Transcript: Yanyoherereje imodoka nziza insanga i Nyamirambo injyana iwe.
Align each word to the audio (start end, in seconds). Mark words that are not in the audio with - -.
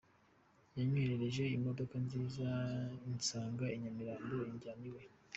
Yanyoherereje 0.77 1.43
imodoka 1.57 1.95
nziza 2.05 2.49
insanga 3.11 3.65
i 3.75 3.77
Nyamirambo 3.81 4.35
injyana 4.51 4.83
iwe. 4.89 5.03